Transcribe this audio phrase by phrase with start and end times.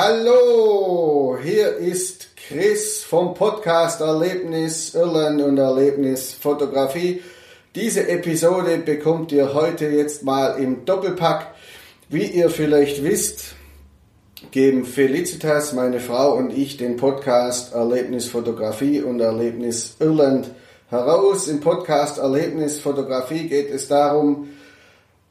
[0.00, 7.20] Hallo, hier ist Chris vom Podcast Erlebnis Irland und Erlebnis Fotografie.
[7.74, 11.52] Diese Episode bekommt ihr heute jetzt mal im Doppelpack.
[12.08, 13.56] Wie ihr vielleicht wisst,
[14.52, 20.52] geben Felicitas, meine Frau und ich den Podcast Erlebnis Fotografie und Erlebnis Irland
[20.90, 21.48] heraus.
[21.48, 24.46] Im Podcast Erlebnis Fotografie geht es darum,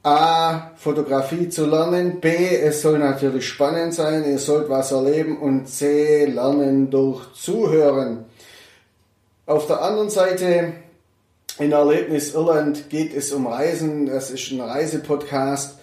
[0.08, 5.68] A, Fotografie zu lernen, B, es soll natürlich spannend sein, ihr sollt was erleben und
[5.68, 8.24] C, lernen durch Zuhören.
[9.46, 10.72] Auf der anderen Seite
[11.60, 14.06] in Erlebnis Irland geht es um Reisen.
[14.06, 15.78] Das ist ein Reisepodcast,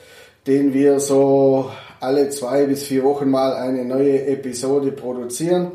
[0.46, 1.70] den wir so
[2.00, 5.72] alle zwei bis vier Wochen mal eine neue Episode produzieren.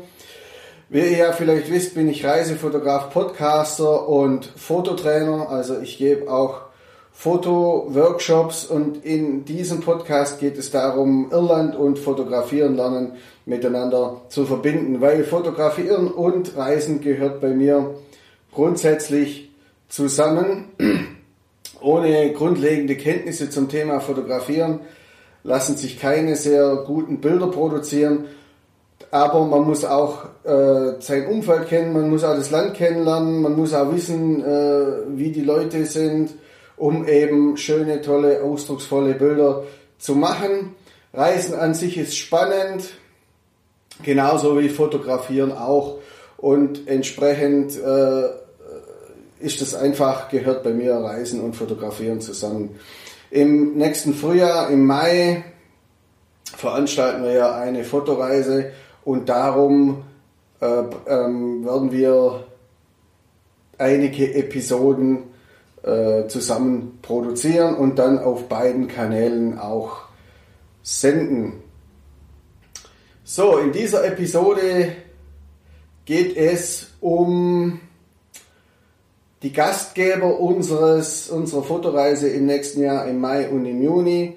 [0.88, 5.50] Wie ihr ja vielleicht wisst, bin ich Reisefotograf, Podcaster und Fototrainer.
[5.50, 6.69] Also ich gebe auch
[7.20, 13.12] Fotoworkshops und in diesem Podcast geht es darum, Irland und Fotografieren lernen
[13.44, 17.94] miteinander zu verbinden, weil Fotografieren und Reisen gehört bei mir
[18.54, 19.50] grundsätzlich
[19.90, 20.70] zusammen.
[21.82, 24.80] Ohne grundlegende Kenntnisse zum Thema Fotografieren
[25.44, 28.28] lassen sich keine sehr guten Bilder produzieren,
[29.10, 33.56] aber man muss auch äh, sein Umfeld kennen, man muss auch das Land kennenlernen, man
[33.56, 34.86] muss auch wissen, äh,
[35.18, 36.30] wie die Leute sind,
[36.80, 39.64] um eben schöne, tolle, ausdrucksvolle Bilder
[39.98, 40.74] zu machen.
[41.12, 42.94] Reisen an sich ist spannend,
[44.02, 45.98] genauso wie Fotografieren auch.
[46.38, 48.28] Und entsprechend äh,
[49.40, 52.80] ist es einfach, gehört bei mir Reisen und Fotografieren zusammen.
[53.30, 55.44] Im nächsten Frühjahr, im Mai,
[56.56, 58.72] veranstalten wir ja eine Fotoreise
[59.04, 60.02] und darum
[60.60, 62.44] äh, ähm, werden wir
[63.76, 65.29] einige Episoden
[65.82, 70.02] äh, zusammen produzieren und dann auf beiden Kanälen auch
[70.82, 71.62] senden.
[73.24, 74.92] So, in dieser Episode
[76.04, 77.80] geht es um
[79.42, 84.36] die Gastgeber unseres, unserer Fotoreise im nächsten Jahr im Mai und im Juni.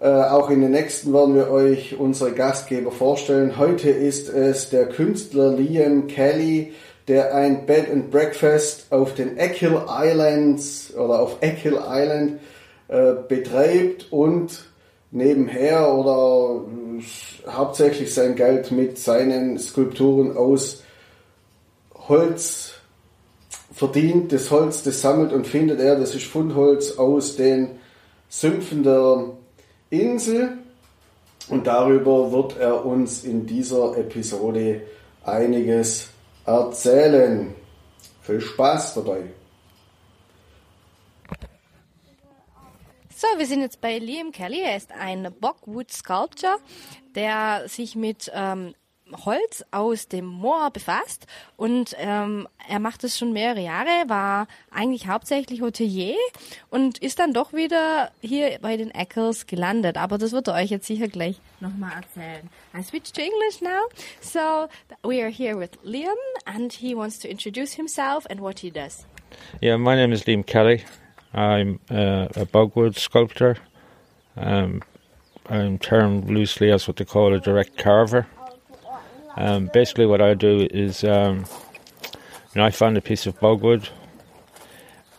[0.00, 3.56] Äh, auch in den nächsten werden wir euch unsere Gastgeber vorstellen.
[3.56, 6.72] Heute ist es der Künstler Liam Kelly,
[7.08, 12.40] der ein Bed and Breakfast auf den Eckhill Islands oder auf Eckhill Island
[12.88, 14.64] äh, betreibt und
[15.10, 16.64] nebenher oder
[16.98, 17.02] äh,
[17.50, 20.82] hauptsächlich sein Geld mit seinen Skulpturen aus
[22.08, 22.74] Holz
[23.72, 24.32] verdient.
[24.32, 27.70] Das Holz, das sammelt und findet er, das ist Fundholz aus den
[28.28, 29.26] Sümpfen der
[29.90, 30.58] Insel.
[31.48, 34.80] Und darüber wird er uns in dieser Episode
[35.24, 36.08] einiges
[36.46, 37.54] erzählen.
[38.22, 39.22] Viel Spaß dabei.
[43.16, 44.60] So, wir sind jetzt bei Liam Kelly.
[44.60, 46.58] Er ist ein Bockwood Sculptor,
[47.14, 48.74] der sich mit ähm,
[49.24, 51.26] Holz aus dem Moor befasst
[51.56, 56.16] und ähm, er macht es schon mehrere Jahre, war eigentlich hauptsächlich Hotelier
[56.70, 59.96] und ist dann doch wieder hier bei den Eccles gelandet.
[59.96, 62.48] Aber das wird er euch jetzt sicher gleich nochmal erzählen.
[62.76, 63.88] I switch to English now.
[64.20, 64.68] So
[65.02, 69.06] we are here with Liam and he wants to introduce himself and what he does.
[69.60, 70.84] Yeah, my name is Liam Kelly.
[71.32, 73.56] I'm uh, a bogwood sculptor.
[74.36, 74.82] Um,
[75.48, 78.26] I'm termed loosely as what they call a direct carver.
[79.36, 81.44] Um, basically, what I do is um,
[82.56, 83.88] I find a piece of bogwood,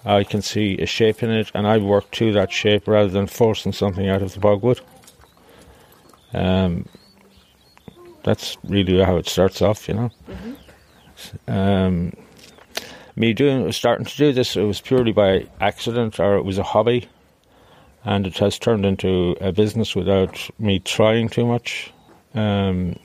[0.05, 3.25] I can see a shape in it, and I work to that shape rather than
[3.25, 4.79] forcing something out of the bogwood.
[6.33, 6.85] Um,
[8.23, 10.11] that's really how it starts off, you know.
[10.29, 11.51] Mm-hmm.
[11.51, 12.13] Um,
[13.15, 16.63] me doing starting to do this, it was purely by accident, or it was a
[16.63, 17.07] hobby,
[18.03, 21.91] and it has turned into a business without me trying too much.
[22.35, 22.97] Um,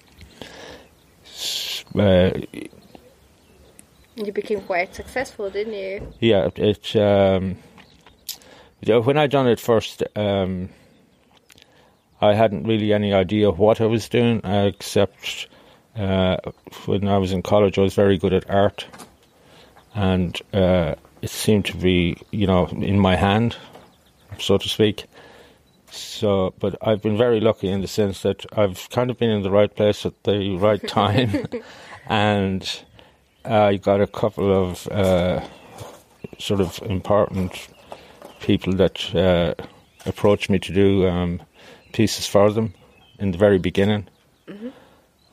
[1.97, 2.31] uh,
[4.17, 6.12] you became quite successful, didn't you?
[6.21, 6.95] Yeah, it.
[6.97, 7.56] Um,
[8.87, 10.71] when I done it first, um,
[12.21, 15.49] I hadn't really any idea what I was doing, uh, except
[15.97, 16.37] uh,
[16.87, 18.87] when I was in college, I was very good at art,
[19.94, 23.56] and uh, it seemed to be, you know, in my hand,
[24.38, 25.06] so to speak.
[25.91, 29.43] So, but I've been very lucky in the sense that I've kind of been in
[29.43, 31.47] the right place at the right time,
[32.11, 32.83] and
[33.45, 35.41] I got a couple of uh,
[36.39, 37.69] sort of important
[38.41, 39.55] people that uh,
[40.05, 41.41] approached me to do um,
[41.93, 42.75] pieces for them
[43.21, 44.09] in the very beginning.
[44.49, 44.69] Mm-hmm.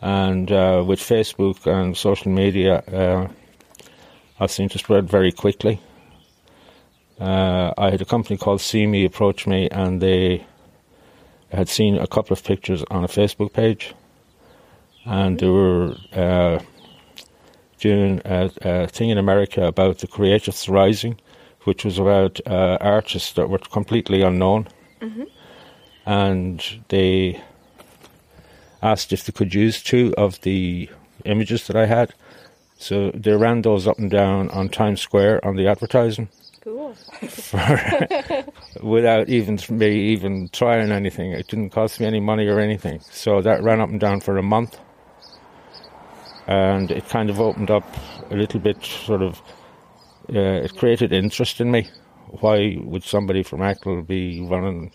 [0.01, 3.27] And uh, with Facebook and social media, uh,
[4.39, 5.81] I seem to spread very quickly.
[7.19, 10.45] Uh, I had a company called See Me approach me, and they
[11.51, 13.95] had seen a couple of pictures on a Facebook page,
[15.07, 16.59] and they were uh,
[17.79, 21.19] doing a, a thing in America about the Creatives Rising,
[21.63, 24.67] which was about uh, artists that were completely unknown,
[26.05, 27.41] and they
[28.81, 30.89] asked if they could use two of the
[31.25, 32.13] images that I had.
[32.77, 36.29] So they ran those up and down on Times Square on the advertising
[36.61, 36.93] Cool.
[37.29, 38.45] for
[38.83, 41.31] without even me even trying anything.
[41.31, 42.99] It didn't cost me any money or anything.
[43.11, 44.77] So that ran up and down for a month,
[46.47, 47.85] and it kind of opened up
[48.31, 48.83] a little bit.
[48.83, 49.41] Sort of,
[50.33, 51.89] uh, it created interest in me.
[52.39, 54.91] Why would somebody from Achill be running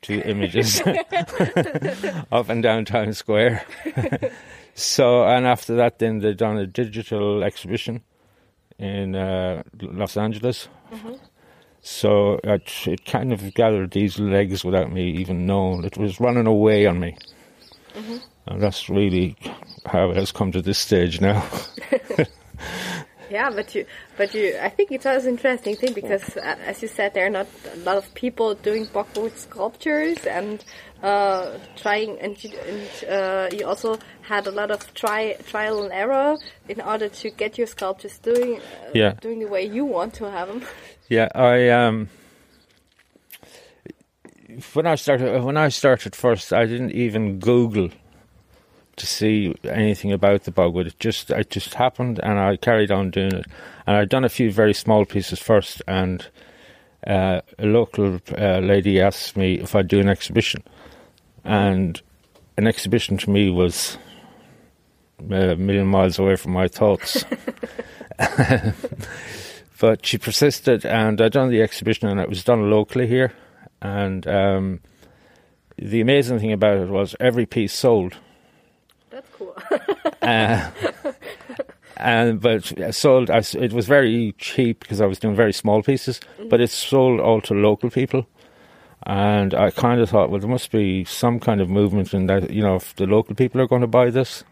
[0.00, 0.80] two images
[2.32, 3.64] up and down Times Square?
[4.74, 8.02] so, and after that, then they done a digital exhibition
[8.78, 10.68] in uh, Los Angeles.
[11.80, 15.84] So it, it kind of gathered these legs without me even knowing.
[15.84, 17.16] It was running away on me.
[18.48, 19.36] And that's really
[19.86, 21.44] how it has come to this stage now.
[23.30, 23.84] Yeah, but you,
[24.16, 27.26] but you, I think it's always an interesting thing because, uh, as you said, there
[27.26, 30.64] are not a lot of people doing Bogwood sculptures and
[31.02, 35.92] uh, trying, and you, and uh, you also had a lot of try trial and
[35.92, 36.38] error
[36.70, 39.12] in order to get your sculptures doing, uh, Yeah.
[39.20, 40.62] doing the way you want to have them.
[41.10, 42.08] Yeah, I um
[44.74, 47.90] when I started when I started first, I didn't even Google
[48.98, 50.86] to see anything about the bogwood.
[50.86, 53.46] It just it just happened, and I carried on doing it.
[53.86, 56.26] And I'd done a few very small pieces first, and
[57.06, 60.62] uh, a local uh, lady asked me if I'd do an exhibition,
[61.44, 62.00] and
[62.56, 63.96] an exhibition to me was
[65.18, 67.24] a million miles away from my thoughts.
[69.80, 73.32] but she persisted, and I done the exhibition, and it was done locally here.
[73.80, 74.80] And um,
[75.76, 78.16] the amazing thing about it was every piece sold.
[79.38, 79.56] Cool.
[80.22, 80.70] Uh,
[81.96, 83.30] and but sold.
[83.30, 87.20] I it was very cheap because I was doing very small pieces, but it sold
[87.20, 88.26] all to local people.
[89.04, 92.50] And I kind of thought, well, there must be some kind of movement in that.
[92.50, 94.44] You know, if the local people are going to buy this.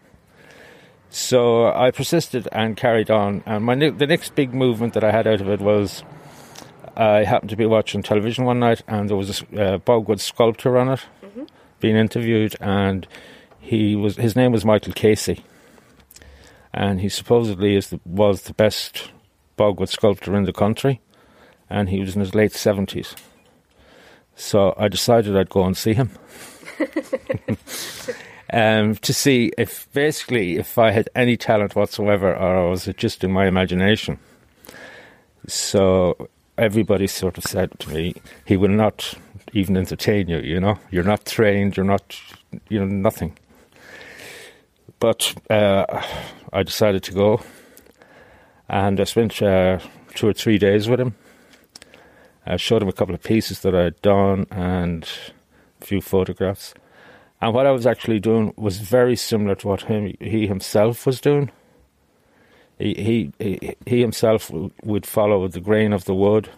[1.08, 3.42] So I persisted and carried on.
[3.46, 6.02] And my the next big movement that I had out of it was
[6.96, 10.78] I happened to be watching television one night, and there was a uh, Bogwood sculptor
[10.78, 11.00] on it
[11.80, 13.06] being interviewed, and
[13.66, 15.44] he was his name was Michael Casey,
[16.72, 19.10] and he supposedly is the, was the best
[19.56, 21.00] Bogwood sculptor in the country,
[21.68, 23.14] and he was in his late seventies.
[24.36, 26.10] So I decided I'd go and see him.
[28.52, 33.24] um, to see if basically if I had any talent whatsoever or was it just
[33.24, 34.18] in my imagination.
[35.48, 36.28] So
[36.58, 38.14] everybody sort of said to me,
[38.44, 39.14] he will not
[39.52, 40.78] even entertain you, you know.
[40.90, 42.20] You're not trained, you're not
[42.68, 43.36] you know, nothing.
[44.98, 46.02] But uh,
[46.52, 47.42] I decided to go
[48.68, 49.78] and I spent uh,
[50.14, 51.14] two or three days with him.
[52.46, 55.08] I showed him a couple of pieces that I had done and
[55.80, 56.74] a few photographs.
[57.40, 61.20] And what I was actually doing was very similar to what him, he himself was
[61.20, 61.50] doing.
[62.78, 64.50] He, he, he, he himself
[64.82, 66.50] would follow the grain of the wood,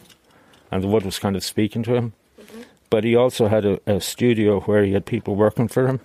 [0.70, 2.12] and the wood was kind of speaking to him.
[2.90, 6.00] But he also had a, a studio where he had people working for him,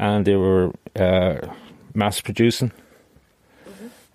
[0.00, 1.46] and they were uh,
[1.94, 2.72] mass producing.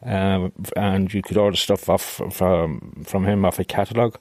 [0.04, 4.18] Um, and you could order stuff off from from him off a catalogue,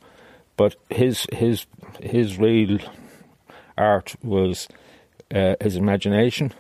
[0.57, 1.67] but his his
[2.01, 2.79] his real
[3.77, 4.69] art was
[5.35, 6.53] uh, his imagination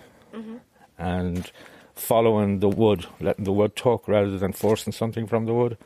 [0.98, 1.50] and
[1.94, 5.78] following the wood, letting the wood talk rather than forcing something from the wood,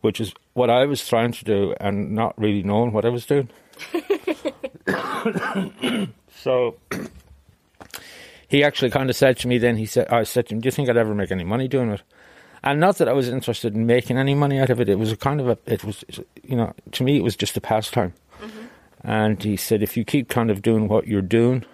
[0.00, 3.26] which is what I was trying to do and not really knowing what I was
[3.26, 3.50] doing.
[6.30, 6.76] so
[8.48, 10.66] he actually kind of said to me then, he said, I said to him, Do
[10.66, 12.02] you think I'd ever make any money doing it?
[12.62, 14.88] And not that I was interested in making any money out of it.
[14.88, 16.04] It was a kind of a, it was,
[16.42, 18.12] you know, to me, it was just a pastime.
[19.02, 21.64] And he said, if you keep kind of doing what you're doing,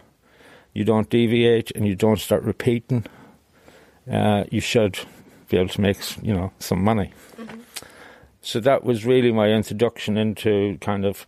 [0.75, 3.07] you don't deviate and you don't start repeating,
[4.11, 4.99] uh, you should
[5.49, 7.13] be able to make, you know, some money.
[8.43, 11.27] So that was really my introduction into kind of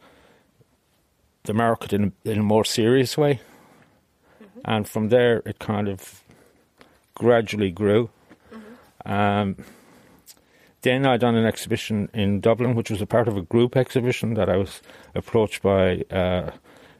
[1.45, 3.41] the market in, in a more serious way.
[4.65, 6.23] And from there, it kind of
[7.15, 8.11] gradually grew.
[9.05, 9.57] Um,
[10.83, 14.35] then I done an exhibition in Dublin, which was a part of a group exhibition
[14.35, 14.83] that I was
[15.15, 16.51] approached by uh,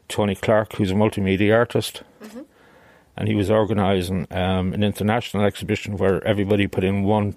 [0.07, 2.03] Tony Clark, who's a multimedia artist,
[3.17, 7.35] and he was organising um, an international exhibition where everybody put in one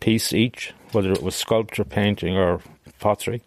[0.00, 2.60] piece each, whether it was sculpture, painting, or
[3.00, 3.42] pottery.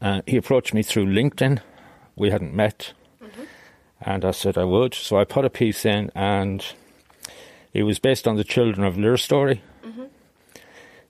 [0.00, 1.60] Uh, he approached me through LinkedIn.
[2.16, 2.92] We hadn't met,
[4.04, 4.94] And I said I would.
[4.94, 6.64] So I put a piece in, and
[7.72, 9.62] it was based on the Children of Lir story.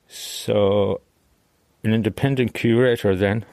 [0.09, 1.01] So
[1.83, 3.47] an independent curator then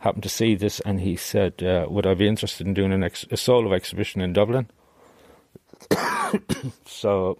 [0.00, 3.02] happened to see this, and he said, uh, "Would I be interested in doing an
[3.02, 4.68] ex- a solo exhibition in Dublin?"
[6.86, 7.38] so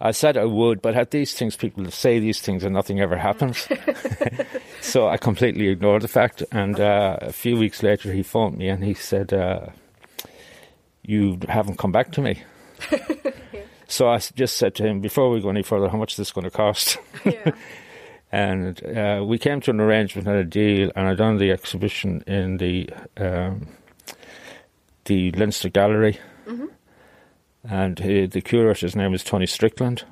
[0.00, 3.16] I said I would, but at these things, people say these things and nothing ever
[3.18, 3.68] happens.
[4.80, 6.42] so I completely ignored the fact.
[6.52, 9.66] And uh, a few weeks later, he phoned me and he said, uh,
[11.02, 12.42] "You haven't come back to me."
[13.90, 16.30] So I just said to him, "Before we go any further, how much is this
[16.30, 17.50] going to cost?" Yeah.
[18.30, 22.22] and uh, we came to an arrangement and a deal, and I done the exhibition
[22.28, 23.66] in the um,
[25.06, 26.20] the Leinster Gallery,
[27.68, 30.04] and uh, the curator's name is Tony Strickland,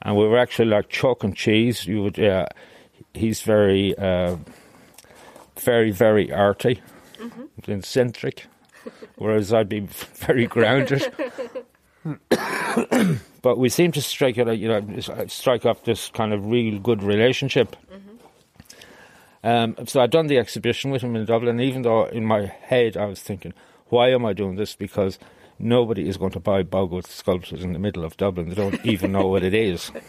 [0.00, 1.86] and we were actually like chalk and cheese.
[1.86, 2.46] You would, uh,
[3.14, 4.36] he's very, uh,
[5.60, 6.80] very, very arty,
[7.66, 8.46] eccentric,
[9.16, 11.12] whereas I'd be very grounded.
[13.42, 17.02] but we seem to strike it, you know, strike up this kind of real good
[17.02, 17.76] relationship.
[19.44, 22.96] Um, so I'd done the exhibition with him in Dublin, even though in my head
[22.96, 23.52] I was thinking,
[23.86, 24.76] why am I doing this?
[24.76, 25.18] Because
[25.62, 28.48] nobody is going to buy Bogwood sculptures in the middle of Dublin.
[28.48, 29.90] They don't even know what it is.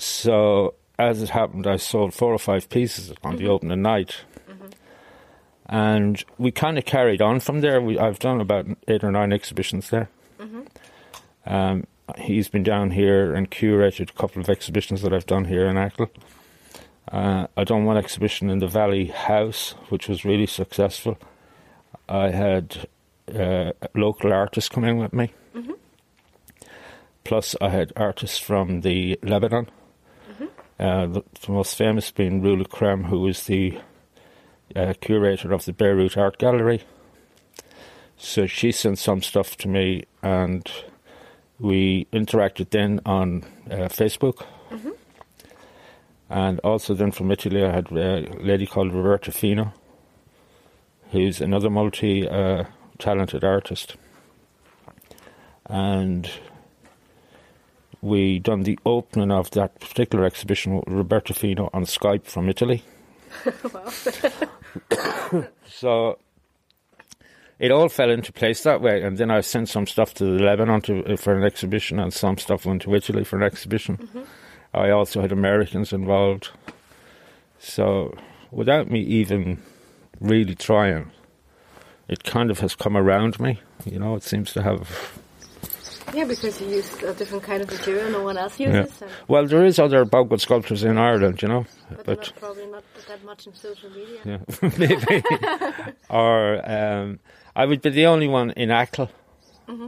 [0.00, 4.16] So as it happened, I sold four or five pieces on the opening night.
[5.66, 7.80] And we kind of carried on from there.
[7.80, 10.08] We, I've done about eight or nine exhibitions there.
[11.46, 11.86] Um,
[12.18, 15.76] he's been down here and curated a couple of exhibitions that I've done here in
[15.76, 16.10] Achill.
[17.12, 21.18] Uh, I done one exhibition in the Valley House, which was really successful.
[22.08, 22.88] I had
[23.34, 25.32] uh, local artists coming with me.
[27.24, 29.68] Plus, I had artists from the Lebanon.
[30.78, 33.78] Uh, the, the most famous being Rula Krem, who is the
[34.74, 36.82] uh, curator of the Beirut Art Gallery.
[38.16, 40.70] So she sent some stuff to me, and
[41.58, 44.44] we interacted then on uh, Facebook.
[46.30, 49.72] And also then from Italy, I had a lady called Roberta Fino,
[51.10, 52.64] who's another multi uh,
[53.00, 53.96] talented artist.
[55.66, 56.30] And
[58.02, 62.82] we done the opening of that particular exhibition with Roberta Fino on Skype from Italy.
[65.68, 66.18] so
[67.58, 70.80] it all fell into place that way, and then I sent some stuff to Lebanon
[70.82, 73.98] to, uh, for an exhibition, and some stuff went to Italy for an exhibition.
[73.98, 74.22] Mm-hmm.
[74.72, 76.48] I also had Americans involved.
[77.58, 78.14] So
[78.50, 79.62] without me even
[80.20, 81.10] really trying,
[82.10, 83.60] it kind of has come around me.
[83.86, 84.82] You know, it seems to have.
[86.12, 88.80] Yeah, because you use a different kind of material no one else Yeah.
[88.82, 92.32] uses, and, Well, there is other Bogwood sculptures in Ireland, you know, but, but not,
[92.40, 94.18] probably not that much in social media.
[94.24, 95.22] yeah, maybe.
[96.10, 97.20] or um,
[97.54, 99.08] I would be the only one in Achill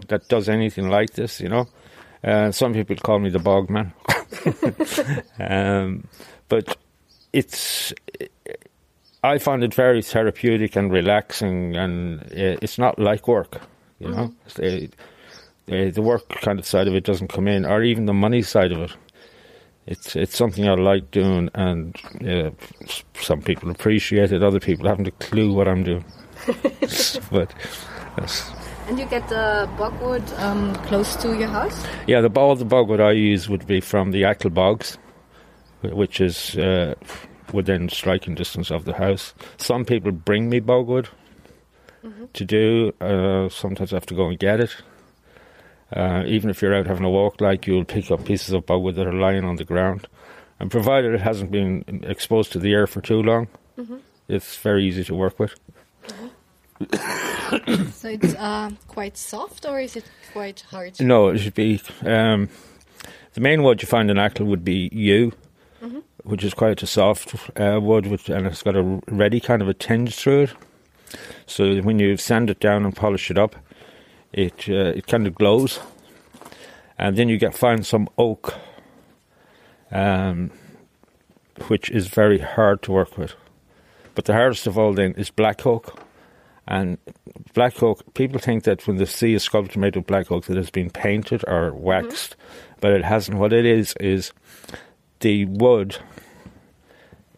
[0.08, 1.66] that does anything like this, you know.
[2.22, 3.92] Uh, some people call me the bog man,
[5.40, 6.04] um,
[6.48, 6.76] but
[7.32, 7.92] it's.
[9.24, 13.60] I find it very therapeutic and relaxing, and uh, it's not like work,
[14.00, 14.34] you know.
[14.46, 14.86] It's, uh,
[15.72, 18.42] uh, the work kind of side of it doesn't come in, or even the money
[18.42, 18.92] side of it.
[19.86, 22.50] It's it's something I like doing, and uh,
[23.14, 24.42] some people appreciate it.
[24.42, 26.04] Other people haven't a clue what I'm doing.
[27.30, 27.54] but
[28.16, 28.50] that's,
[28.88, 31.84] And you get the bogwood um, close to your house?
[32.08, 34.98] yeah, the all the bogwood I use would be from the Achill Bogs,
[35.82, 36.94] which is uh,
[37.52, 39.34] within striking distance of the house.
[39.56, 41.08] Some people bring me bogwood
[42.32, 42.92] to do.
[43.00, 44.74] Uh, sometimes I have to go and get it.
[45.94, 48.94] Uh, even if you're out having a walk, like you'll pick up pieces of bogwood
[48.96, 50.08] that are lying on the ground,
[50.58, 53.46] and provided it hasn't been exposed to the air for too long,
[54.28, 55.54] it's very easy to work with.
[57.92, 60.98] So it's uh, quite soft, or is it quite hard?
[61.00, 61.80] No, it should be.
[62.04, 62.48] Um,
[63.34, 65.32] the main wood you find in Achill would be yew,
[66.24, 69.68] which is quite a soft uh, wood, with, and it's got a ready kind of
[69.68, 70.54] a tinge through it.
[71.46, 73.56] So when you sand it down and polish it up,
[74.32, 75.80] it uh, it kind of glows.
[76.98, 78.54] And then you get find some oak,
[79.90, 80.50] um,
[81.66, 83.34] which is very hard to work with.
[84.14, 86.00] But the hardest of all then is black oak.
[86.68, 86.98] And
[87.54, 90.56] black oak, people think that when they see a sculpture made of black oak that
[90.56, 92.36] it's been painted or waxed,
[92.80, 93.38] but it hasn't.
[93.38, 94.32] What it is is
[95.22, 95.96] the wood,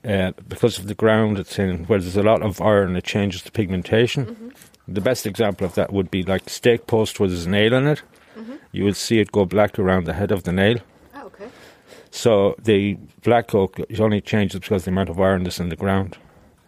[0.05, 3.43] uh, because of the ground it's in, where there's a lot of iron, it changes
[3.43, 4.53] the pigmentation.
[4.87, 7.87] The best example of that would be like stake post where there's a nail in
[7.87, 8.03] it.
[8.73, 10.79] You would see it go black around the head of the nail.
[11.14, 11.49] Oh, okay.
[12.11, 15.69] So the black oak it only changes because of the amount of iron that's in
[15.69, 16.19] the ground.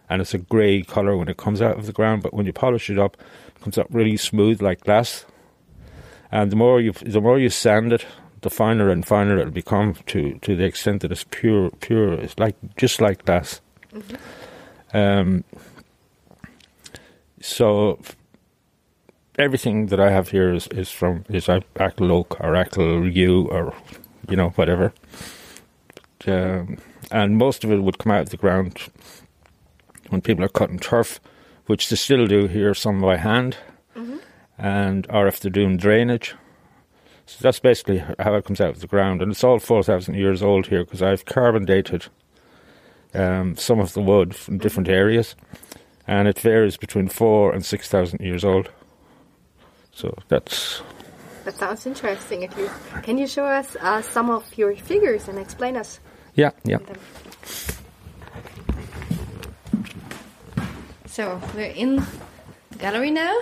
[0.09, 2.23] and it's a grey colour when it comes out of the ground.
[2.23, 3.17] But when you polish it up,
[3.55, 5.25] it comes out really smooth like glass.
[6.31, 8.05] And the more you the more you sand it,
[8.47, 12.13] the finer and finer it'll become to to the extent that it's pure pure.
[12.13, 13.61] It's like just like glass.
[14.93, 15.43] Um,
[17.41, 17.99] so
[19.37, 23.73] everything that I have here is, is from is Achill oak or Achill yew or
[24.29, 24.93] you know whatever.
[26.25, 26.77] Um,
[27.11, 28.79] and most of it would come out of the ground
[30.09, 31.19] when people are cutting turf,
[31.67, 33.57] which they still do here, some by hand,
[34.57, 36.35] and or if they're doing drainage.
[37.27, 40.15] So that's basically how it comes out of the ground, and it's all four thousand
[40.15, 42.05] years old here because I've carbon dated
[43.13, 45.35] um, some of the wood from different areas,
[46.07, 48.71] and it varies between four and six thousand years old.
[49.91, 50.81] So that's
[51.43, 52.45] That sounds interesting.
[52.45, 55.99] At least, can you show us uh, some of your figures and explain us
[56.35, 56.77] yeah, yeah.
[56.77, 56.97] them?
[61.07, 61.97] So we're in
[62.71, 63.35] the gallery now.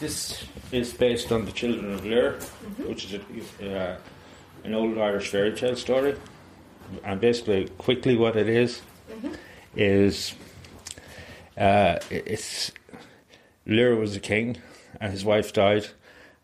[0.00, 2.34] This is based on the Children of Lir,
[2.86, 3.20] which is
[3.60, 3.96] a, uh,
[4.62, 6.14] an old Irish fairy tale story.
[7.02, 8.80] And basically, quickly, what it is
[9.74, 10.34] is
[11.56, 12.70] uh, it's
[13.66, 14.58] Lir was a king,
[15.00, 15.88] and his wife died,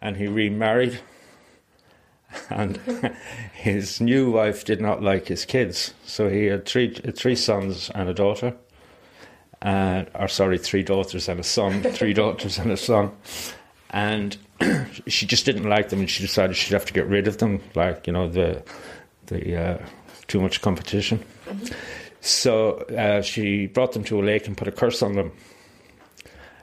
[0.01, 1.01] and he remarried.
[2.51, 2.79] And
[3.55, 8.09] his new wife did not like his kids, so he had three three sons and
[8.09, 8.57] a daughter.
[9.65, 13.11] Uh, or sorry, three daughters and a son, three daughters and a son,
[13.91, 14.37] and
[15.07, 17.63] she just didn't like them, and she decided she'd have to get rid of them,
[17.75, 18.63] like you know the
[19.27, 19.79] the uh,
[20.27, 21.25] too much competition.
[22.21, 25.33] So uh, she brought them to a lake and put a curse on them,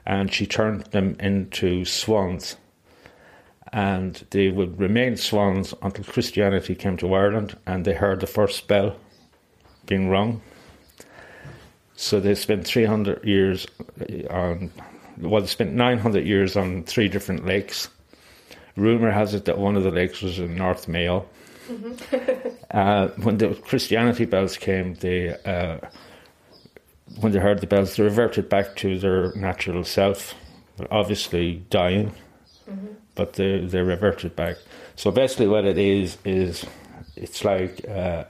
[0.06, 2.56] and she turned them into swans,
[3.72, 8.68] and they would remain swans until Christianity came to Ireland, and they heard the first
[8.68, 8.96] bell
[9.86, 10.40] being rung.
[11.96, 13.66] So they spent 300 years
[14.30, 14.70] on,
[15.18, 17.88] well, they spent 900 years on three different lakes.
[18.76, 21.26] Rumour has it that one of the lakes was in North Mayo.
[22.70, 25.78] uh, when the Christianity bells came, they, uh,
[27.20, 30.34] when they heard the bells, they reverted back to their natural self,
[30.90, 32.12] obviously dying,
[33.14, 34.56] but they, they reverted back.
[34.96, 36.64] So basically, what it is, is
[37.16, 37.86] it's like.
[37.88, 38.24] Uh,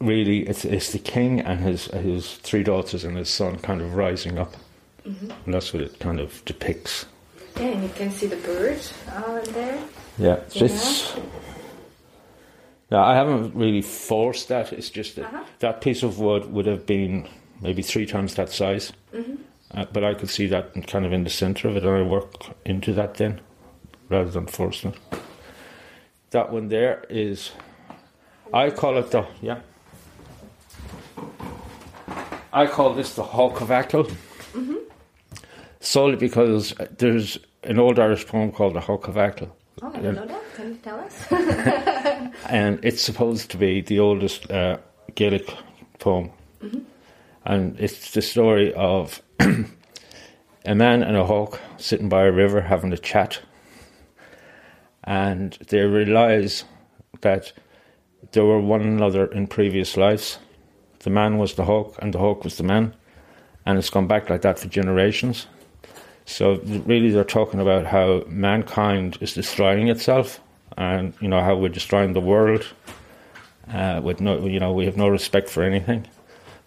[0.00, 3.94] really it's it's the king and his his three daughters and his son kind of
[3.94, 4.54] rising up,
[5.04, 7.06] and that's what it kind of depicts.
[7.56, 8.80] Yeah, and you can see the bird
[9.12, 9.78] uh, there.
[10.18, 11.18] Yeah, it's just.
[12.90, 14.72] No, I haven't really forced that.
[14.72, 15.44] It's just that Uh-huh.
[15.58, 17.28] that piece of wood would have been
[17.60, 18.92] maybe three times that size,
[19.74, 21.96] uh, but I could see that in- kind of in the centre of it, and
[21.98, 22.32] I work
[22.64, 23.40] into that then,
[24.08, 24.98] rather than forcing it.
[26.30, 27.50] That one there is,
[28.54, 29.60] I call it the yeah.
[32.58, 34.78] I call this the Hawk of Achill, mm-hmm.
[35.78, 39.54] solely because uh, there's an old Irish poem called the Hawk of Achill.
[39.80, 40.42] Oh, I don't know that.
[40.56, 41.24] Can you tell us?
[42.48, 44.78] and it's supposed to be the oldest uh,
[45.14, 45.48] Gaelic
[46.00, 46.32] poem.
[46.60, 46.80] Mm-hmm.
[47.44, 52.92] And it's the story of a man and a hawk sitting by a river having
[52.92, 53.40] a chat.
[55.04, 56.64] And they realise
[57.20, 57.52] that
[58.32, 60.38] they were one another in previous lives.
[61.00, 62.94] The man was the hawk, and the hawk was the man.
[63.64, 65.46] And it's gone back like that for generations.
[66.24, 70.40] So really, they're talking about how mankind is destroying itself,
[70.76, 72.66] and you know how we're destroying the world.
[73.72, 76.06] Uh, with no, you know, we have no respect for anything,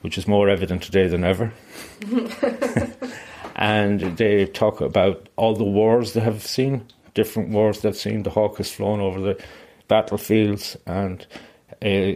[0.02, 1.54] which is more evident today than ever.
[3.56, 8.24] and they talk about all the wars they have seen, different wars they've seen.
[8.24, 9.44] The hawk has flown over the
[9.88, 11.26] battlefields, and
[11.84, 12.14] uh,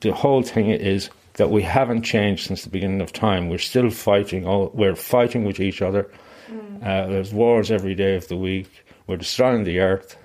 [0.00, 3.48] the whole thing is that we haven't changed since the beginning of time.
[3.48, 4.46] We're still fighting.
[4.46, 6.10] All we're fighting with each other.
[6.48, 6.82] Mm.
[6.82, 8.84] Uh, there's wars every day of the week.
[9.06, 10.16] We're destroying the earth,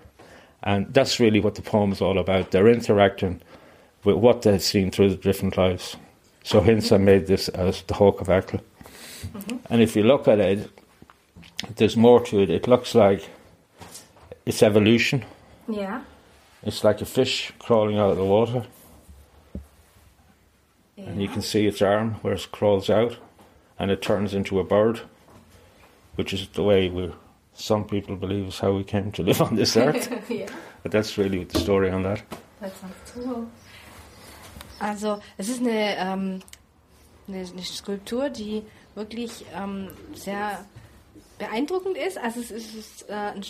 [0.63, 2.51] and that's really what the poem is all about.
[2.51, 3.41] They're interacting
[4.03, 5.95] with what they've seen through the different lives.
[6.43, 6.69] So, mm-hmm.
[6.69, 8.61] hence, I made this as the Hawk of Achill.
[9.33, 9.57] Mm-hmm.
[9.69, 10.69] And if you look at it,
[11.75, 12.49] there's more to it.
[12.49, 13.27] It looks like
[14.45, 15.25] it's evolution.
[15.67, 16.01] yeah.
[16.63, 18.65] It's like a fish crawling out of the water,
[21.05, 23.17] and you can see its arm where it crawls out,
[23.77, 25.01] and it turns into a bird,
[26.15, 27.11] which is the way we
[27.53, 30.09] some people believe is how we came to live on this earth.
[30.29, 30.45] ja.
[30.83, 32.21] but that's really the story on that.
[32.61, 33.47] Das ist cool.
[34.79, 36.41] Also, es ist eine, ähm,
[37.27, 38.63] eine, eine Skulptur, die
[38.93, 40.65] wirklich ähm, sehr
[41.37, 42.17] beeindruckend ist.
[42.17, 43.43] Also es ist äh, ein,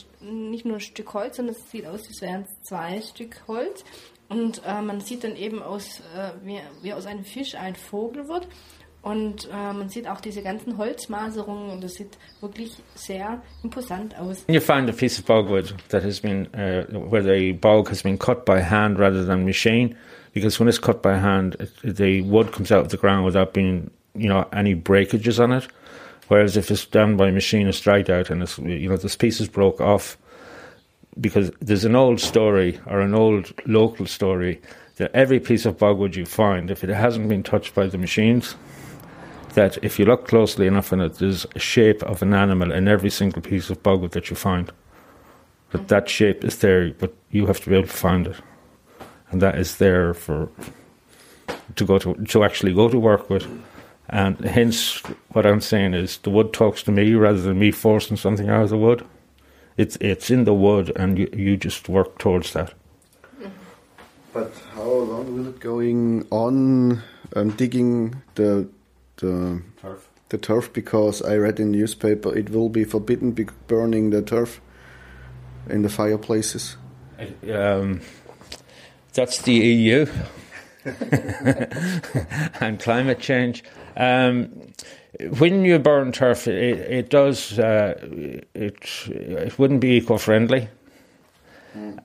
[0.49, 3.83] nicht nur ein Stück Holz, sondern es sieht aus, als wären es zwei Stück Holz.
[4.29, 8.27] Und äh, man sieht dann eben aus, äh, wie, wie aus einem Fisch ein Vogel
[8.27, 8.47] wird.
[9.01, 14.43] Und äh, man sieht auch diese ganzen Holzmaserungen und das sieht wirklich sehr imposant aus.
[14.47, 18.17] You find a piece of bogwood that has been, uh, where the bog has been
[18.17, 19.95] cut by hand rather than machine,
[20.33, 23.53] because when it's cut by hand, it, the wood comes out of the ground without
[23.53, 25.67] being, you know, any breakages on it.
[26.27, 29.47] Whereas if it's done by machine, it's dried out and it's, you know, this pieces
[29.47, 30.17] broke off.
[31.19, 34.61] Because there's an old story or an old local story
[34.97, 38.55] that every piece of bogwood you find, if it hasn't been touched by the machines,
[39.55, 42.87] that if you look closely enough in it, there's a shape of an animal in
[42.87, 44.71] every single piece of bogwood that you find.
[45.71, 45.87] That mm.
[45.87, 48.35] that shape is there, but you have to be able to find it,
[49.31, 50.49] and that is there for
[51.75, 53.47] to go to to actually go to work with.
[54.09, 58.17] And hence, what I'm saying is, the wood talks to me rather than me forcing
[58.17, 59.03] something out of the wood.
[59.77, 62.73] It's it's in the wood, and you you just work towards that.
[64.33, 67.01] But how long will it going on
[67.35, 68.67] um, digging the
[69.17, 70.09] the Turf.
[70.29, 70.73] the turf?
[70.73, 74.61] Because I read in the newspaper it will be forbidden be burning the turf
[75.69, 76.77] in the fireplaces.
[77.51, 78.01] Um,
[79.13, 80.05] that's the EU
[82.59, 83.63] and climate change.
[83.95, 84.73] Um,
[85.37, 87.95] when you burn turf, it, it does uh,
[88.53, 90.69] it it wouldn't be eco friendly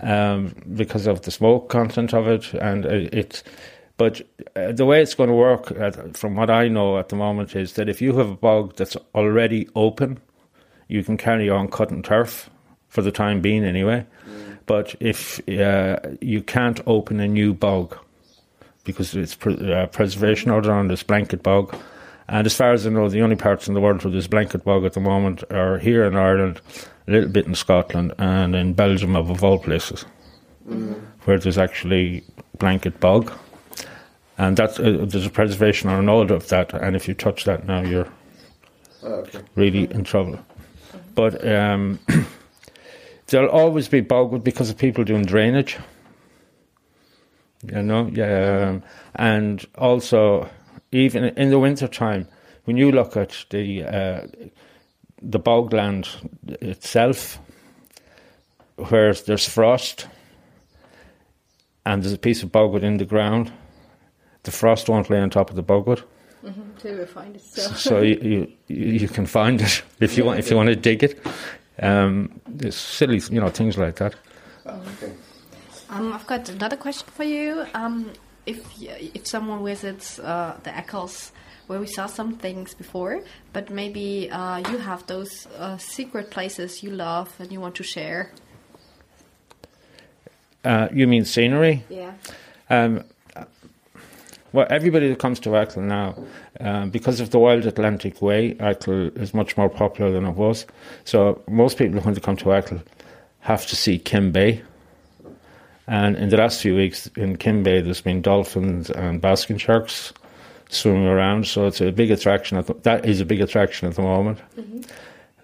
[0.01, 3.15] um, because of the smoke content of it, and it.
[3.15, 3.43] it
[3.97, 4.23] but
[4.57, 7.55] uh, the way it's going to work, uh, from what I know at the moment,
[7.55, 10.19] is that if you have a bog that's already open,
[10.89, 12.49] you can carry on cutting turf
[12.89, 14.07] for the time being, anyway.
[14.65, 17.99] But if uh, you can't open a new bog
[18.85, 21.77] because it's pre- uh, preservation order on this blanket bog,
[22.31, 24.63] and as far as I know, the only parts in the world where there's blanket
[24.63, 26.61] bog at the moment are here in Ireland,
[27.09, 30.05] a little bit in Scotland, and in Belgium, of all places,
[31.25, 32.23] where there's actually
[32.59, 33.33] blanket bog.
[34.39, 37.45] And that's, uh, there's a preservation on an order of that, and if you touch
[37.47, 38.09] that now, you're
[39.03, 39.41] okay.
[39.57, 40.39] really in trouble.
[41.17, 41.99] But um,
[43.27, 45.79] there'll always be bogwood because of people doing drainage.
[47.65, 48.83] You know, yeah, um,
[49.17, 50.49] and also
[50.93, 52.27] even in the winter time,
[52.65, 54.27] when you look at the uh,
[55.23, 56.09] the bogland
[56.61, 57.39] itself,
[58.77, 60.09] where there's frost
[61.85, 63.53] and there's a piece of bogwood in the ground,
[64.43, 66.03] the frost won't lay on top of the bogwood.
[66.43, 67.43] We find it.
[67.43, 71.03] so you, you you can find it if you want if you want to dig
[71.03, 71.21] it.
[71.79, 74.15] Um, it's silly, you know, things like that.
[74.67, 75.13] okay.
[75.89, 77.65] Um, I've got another question for you.
[77.75, 78.13] Um,
[78.51, 78.59] if
[79.17, 81.11] if someone visits uh, the Achill,
[81.67, 86.83] where we saw some things before, but maybe uh, you have those uh, secret places
[86.83, 88.33] you love and you want to share.
[90.65, 91.85] Uh, you mean scenery?
[91.89, 92.13] Yeah.
[92.69, 93.05] Um,
[94.53, 96.17] well, everybody that comes to Achill now,
[96.59, 100.67] um, because of the Wild Atlantic Way, Achill is much more popular than it was.
[101.05, 102.83] So most people when they come to Achill
[103.41, 104.63] have to see Keem Bay.
[105.91, 110.13] And in the last few weeks in Keem Bay, there's been dolphins and basking sharks
[110.69, 111.49] swimming around.
[111.49, 112.59] So it's a big attraction.
[112.59, 114.39] At the, that is a big attraction at the moment.
[114.57, 114.83] Mm-hmm.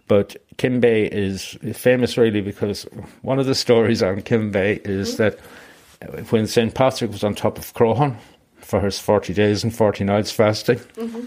[0.07, 2.85] But Keem Bay is famous really because
[3.23, 6.15] one of the stories on Keem Bay is mm-hmm.
[6.15, 6.73] that when St.
[6.73, 8.17] Patrick was on top of Crowhorn
[8.59, 11.25] for his 40 days and 40 nights fasting, mm-hmm.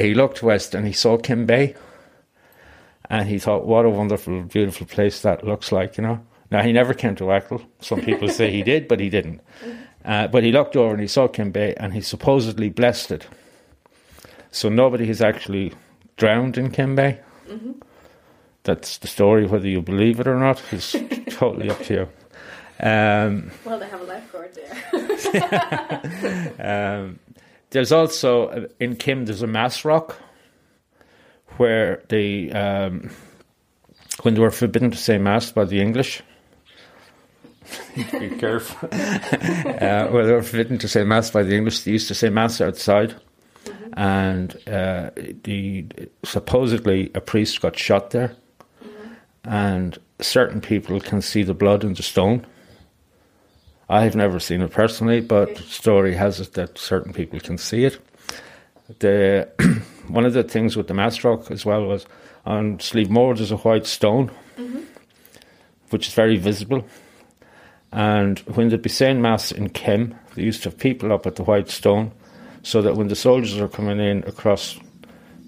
[0.00, 1.74] he looked west and he saw Keem Bay.
[3.10, 6.24] And he thought, what a wonderful, beautiful place that looks like, you know.
[6.52, 7.62] Now, he never came to Achill.
[7.80, 9.40] Some people say he did, but he didn't.
[10.04, 13.26] Uh, but he looked over and he saw Keem Bay and he supposedly blessed it.
[14.50, 15.72] So nobody has actually
[16.18, 17.20] drowned in Keem Bay.
[18.64, 19.46] That's the story.
[19.46, 20.94] Whether you believe it or not is
[21.30, 22.08] totally up to you.
[22.86, 24.76] Um, Well, they have a lifeguard there.
[26.98, 27.18] um,
[27.70, 29.24] there's also uh, in Keem.
[29.24, 30.16] There's a mass rock
[31.56, 33.10] where they, um,
[34.22, 36.22] when they were forbidden to say mass by the English.
[37.94, 38.88] Be careful.
[38.92, 41.80] uh, well, they were forbidden to say mass by the English.
[41.80, 43.14] They used to say mass outside,
[43.94, 45.10] and uh,
[45.44, 45.86] the
[46.24, 48.34] supposedly a priest got shot there,
[49.44, 52.46] and certain people can see the blood in the stone.
[53.88, 57.98] I've never seen it personally, but story has it that certain people can see it.
[59.00, 59.48] The
[60.08, 62.06] one of the things with the mass rock as well was
[62.46, 64.30] on Slievemore there's a white stone,
[65.90, 66.86] which is very visible.
[67.92, 71.36] And when they'd be saying mass in Keem, they used to have people up at
[71.36, 72.12] the white stone,
[72.62, 74.78] so that when the soldiers were coming in across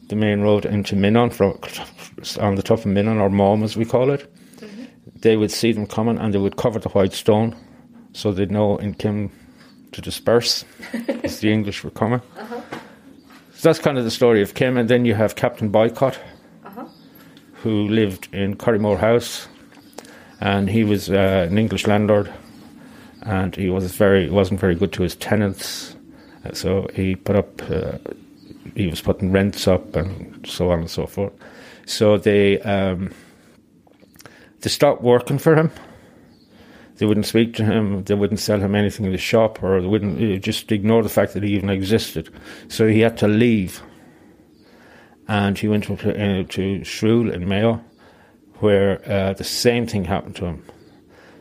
[0.09, 1.59] the main road into Minaun, from
[2.43, 4.33] on the top of Minaun or Mom as we call it.
[4.57, 4.85] Mm-hmm.
[5.21, 7.57] They would see them coming and they would cover the white stone,
[8.13, 9.31] so they'd know in Keem
[9.93, 10.65] to disperse
[11.23, 12.21] as the English were coming.
[12.39, 12.61] Uh-huh.
[13.55, 16.19] So that's kind of the story of Keem, and then you have Captain Boycott,
[16.65, 16.87] uh-huh.
[17.55, 19.49] who lived in Corrymore House,
[20.45, 22.29] and he was uh, an English landlord,
[23.23, 25.97] and he was very wasn't very good to his tenants,
[26.45, 27.99] Uh, so he put up uh,
[28.75, 31.33] he was putting rents up and so on and so forth.
[31.87, 33.11] So they um,
[34.61, 35.71] they stopped working for him.
[36.97, 38.05] They wouldn't speak to him.
[38.05, 41.09] They wouldn't sell him anything in the shop, or they wouldn't uh, just ignore the
[41.09, 42.31] fact that he even existed.
[42.69, 43.83] So he had to leave,
[45.27, 47.83] and he went to uh, to Shrule in Mayo,
[48.65, 50.63] where uh, the same thing happened to him.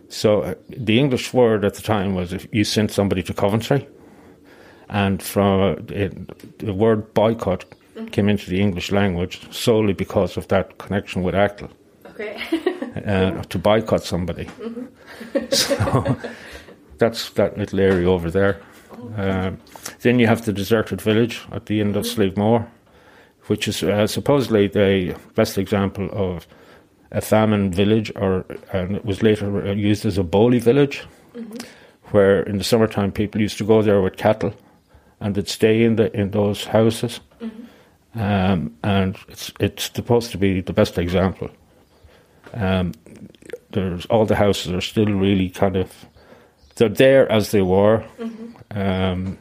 [0.10, 3.88] So uh, the English word at the time was if you sent somebody to Coventry,
[4.90, 7.66] and from uh, it, the word boycott
[8.12, 11.70] came into the English language solely because of that connection with Achill
[12.10, 12.38] Okay.
[13.08, 14.48] uh, to boycott somebody.
[15.50, 16.18] so
[16.98, 18.62] that's that little area over there.
[19.16, 19.58] Um,
[20.02, 22.68] then you have the deserted village at the end of Slievemore,
[23.48, 26.48] which is uh, supposedly the best example of
[27.14, 31.06] a famine village, or and it was later used as a booley village,
[32.12, 34.54] where in the summertime people used to go there with cattle,
[35.20, 37.20] and they'd stay in the in those houses.
[38.16, 41.50] Um, and it's it's supposed to be the best example.
[42.54, 42.94] Um,
[43.72, 45.92] there's all the houses are still really kind of
[46.76, 48.04] they're there as they were,
[48.72, 49.38] um,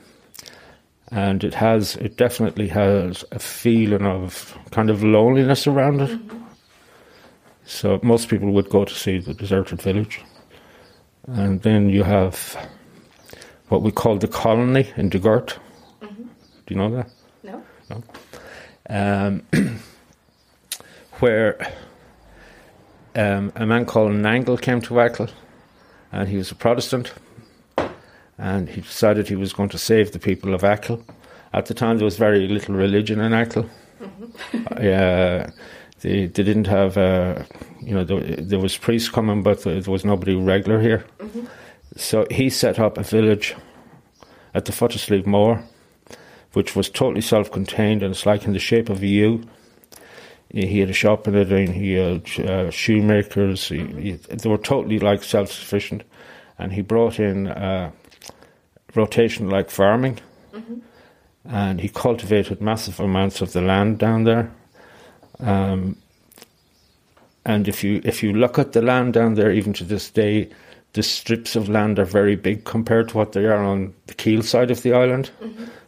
[1.11, 6.21] and it has it definitely has a feeling of kind of loneliness around it.
[7.73, 10.21] So most people would go to see the deserted village,
[11.27, 12.55] and then you have
[13.71, 15.59] what we call the colony in Dugort.
[16.01, 17.09] Do you know that?
[17.89, 18.03] no.
[18.91, 19.43] um,
[21.21, 21.73] where
[23.17, 25.31] um, a man called Nangle came to Achill,
[26.13, 27.15] and he was a Protestant,
[28.37, 31.03] and he decided he was going to save the people of Achill.
[31.55, 33.69] At the time, there was very little religion in Achill.
[34.73, 35.47] Uh,
[36.03, 37.45] they, they didn't have, uh,
[37.81, 41.05] you know, there, there was priests coming, but there was nobody regular here.
[41.97, 43.55] So he set up a village
[44.55, 45.62] at the foot of Slievemore,
[46.53, 49.45] which was totally self-contained, and it's like in the shape of a U.
[50.51, 53.69] He had a shop in it, and he had uh, shoemakers.
[53.69, 56.03] He, he, they were totally like self-sufficient,
[56.59, 57.91] and he brought in uh,
[58.95, 60.19] rotation like farming,
[61.45, 64.51] and he cultivated massive amounts of the land down there.
[65.43, 65.97] Um,
[67.45, 70.49] and if you if you look at the land down there, even to this day,
[70.93, 74.43] the strips of land are very big compared to what they are on the Keel
[74.43, 75.31] side of the island,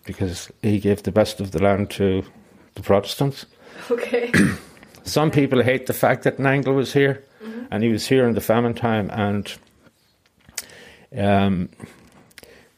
[0.05, 2.25] because he gave the best of the land to
[2.75, 3.47] the Protestants.
[3.90, 4.33] Okay.
[5.05, 7.23] Some people hate the fact that Nangle was here,
[7.71, 9.55] and he was here in the famine time, and
[11.17, 11.69] um,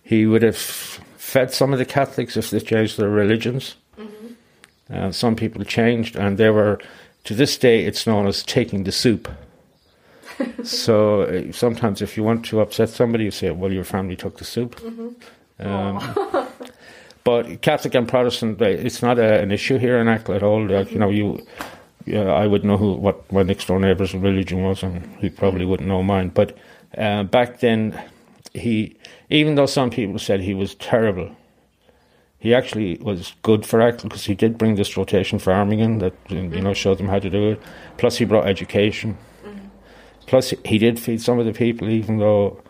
[0.03, 3.77] he would have fed some of the Catholics if they changed their religions.
[4.91, 6.79] Uh, some people changed, and they were,
[7.25, 9.29] to this day, it's known as taking the soup.
[10.63, 14.39] so uh, sometimes, if you want to upset somebody, you say, "Well, your family took
[14.39, 14.81] the soup."
[15.59, 16.47] Um,
[17.25, 20.67] but Catholic and Protestant, it's not a, an issue here in Achill at all.
[20.67, 21.45] Like, you know, you,
[22.05, 25.65] yeah, I would know who what my next door neighbour's religion was, and he probably
[25.65, 26.29] wouldn't know mine.
[26.29, 26.57] But
[26.97, 28.01] uh, back then,
[28.55, 28.97] he,
[29.31, 31.35] even though some people said he was terrible,
[32.47, 36.15] he actually was good for Achill because he did bring this rotation farming in that
[36.29, 36.63] you mm-hmm.
[36.63, 37.61] know showed them how to do it.
[37.97, 39.19] Plus, he brought education.
[39.45, 39.67] Mm-hmm.
[40.27, 42.63] Plus, he did feed some of the people, even though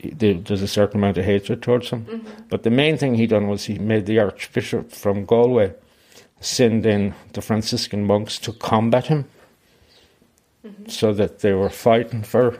[0.00, 2.06] there's a certain amount of hatred towards him.
[2.06, 2.28] Mm-hmm.
[2.48, 5.72] But the main thing he done was he made the Archbishop from Galway
[6.40, 9.26] send in the Franciscan monks to combat him,
[10.88, 12.50] so that they were fighting for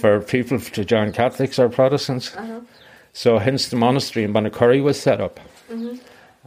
[0.00, 2.36] for people to join Catholics or Protestants.
[2.36, 2.60] Uh-huh.
[3.14, 5.40] So, hence the monastery in Bunnacurry was set up,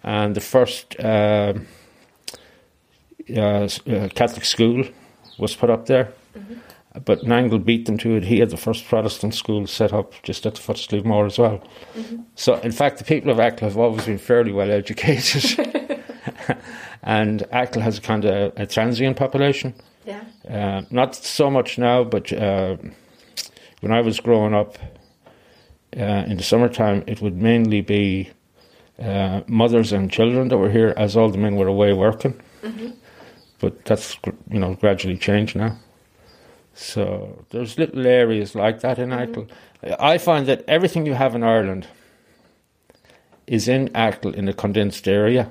[0.03, 1.65] and the first um
[3.36, 4.84] uh, uh, Catholic school
[5.38, 6.13] was put up there.
[7.06, 8.23] But Nangle beat them to it.
[8.23, 11.38] He had the first Protestant school set up just at the foot of Slievemore as
[11.38, 11.62] well.
[12.36, 15.43] So, in fact, the people of Achill have always been fairly well educated.
[17.03, 19.75] and Achill has a kind of a transient population.
[20.06, 20.23] Yeah.
[20.49, 22.77] Uh, not so much now, but uh,
[23.82, 24.96] when I was growing up uh,
[25.97, 28.29] Uh, in the summertime, it would mainly be
[28.99, 32.39] uh, mothers and children that were here, as all the men were away working.
[32.62, 32.89] Mm-hmm.
[33.60, 34.17] But that's
[34.51, 35.77] you know gradually changed now.
[36.75, 39.47] So there's little areas like that in Achill.
[39.83, 39.93] Mm-hmm.
[39.99, 41.88] I find that everything you have in Ireland
[43.47, 45.49] is in Achill in a condensed area.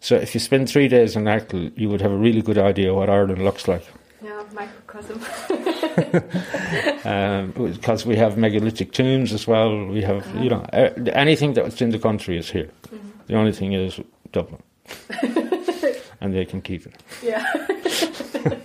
[0.00, 2.92] So if you spend three days in Achill, you would have a really good idea
[2.92, 3.84] what Ireland looks like.
[4.20, 5.20] Yeah, microcosm.
[7.04, 9.86] um, because we have megalithic tombs as well.
[9.86, 12.70] We have, you know, uh, anything that's in the country is here.
[13.26, 14.00] The only thing is
[14.32, 14.62] Dublin,
[16.20, 16.94] and they can keep it.
[17.22, 17.44] yeah.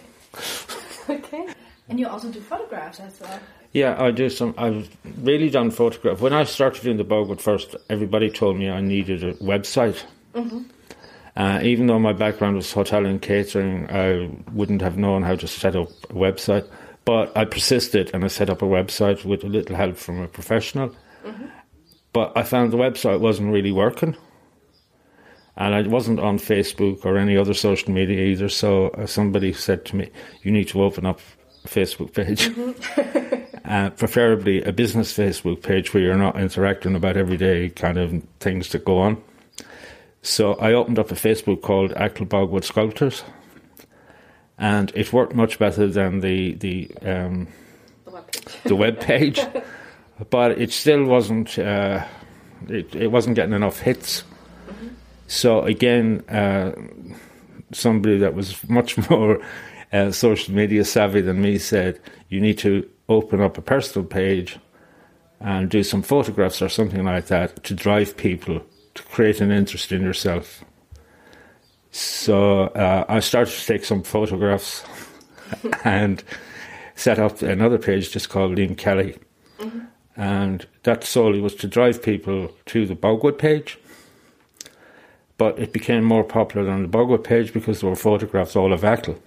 [1.10, 1.48] okay.
[1.90, 3.40] And you also do photographs as well.
[3.74, 4.54] Yeah, I do some.
[4.58, 4.90] I've
[5.22, 6.22] really done photograph.
[6.22, 10.04] When I started doing the Bogwood first, everybody told me I needed a website.
[11.38, 15.48] Uh, even though my background was hotel and catering, I wouldn't have known how to
[15.48, 16.68] set up a website.
[17.08, 20.28] But I persisted and I set up a website with a little help from a
[20.28, 20.94] professional.
[22.12, 24.18] But I found the website wasn't really working.
[25.56, 28.50] And I wasn't on Facebook or any other social media either.
[28.50, 30.10] So uh, somebody said to me,
[30.42, 31.22] You need to open up
[31.64, 32.52] a Facebook page.
[33.66, 38.68] uh, preferably a business Facebook page where you're not interacting about everyday kind of things
[38.74, 39.24] that go on.
[40.22, 43.24] So I opened up a Facebook called Achill Bogwood Sculptors,
[44.58, 47.48] and it worked much better than the the um,
[48.64, 49.40] The web page,
[50.30, 52.06] but it still wasn't uh,
[52.68, 54.24] it, it wasn't getting enough hits.
[55.28, 56.72] So again, uh,
[57.72, 59.42] somebody that was much more
[59.94, 64.58] uh, social media savvy than me said, "You need to open up a personal page
[65.40, 68.62] and do some photographs or something like that to drive people
[68.96, 70.64] to create an interest in yourself."
[71.92, 74.84] So uh, I started to take some photographs
[75.84, 76.24] and
[76.96, 79.18] set up another page just called Liam Kelly.
[80.16, 83.78] And that solely was to drive people to the Bogwood page.
[85.38, 88.84] But it became more popular on the Bogwood page because there were photographs all of
[88.84, 89.20] Achill.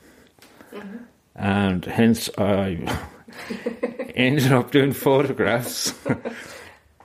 [1.37, 2.99] And hence I
[4.16, 6.20] ended up doing photographs uh,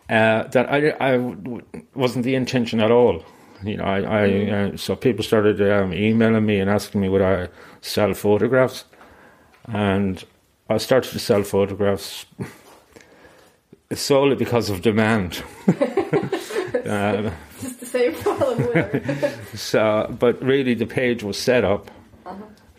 [0.09, 1.61] that I, I w-
[1.93, 3.23] wasn't the intention at all.
[3.63, 7.21] You know, I, I uh, so people started um, emailing me and asking me would
[7.21, 7.49] I
[7.81, 8.85] sell photographs,
[9.67, 10.23] and
[10.69, 12.25] I started to sell photographs
[13.93, 15.43] solely because of demand.
[15.67, 19.31] uh, Just the same problem.
[19.55, 21.89] So, but really, the page was set up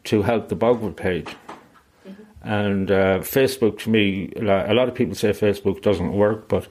[0.04, 1.34] to help the Bogwood page.
[2.42, 6.68] And uh, Facebook, to me, a lot of people say Facebook doesn't work, but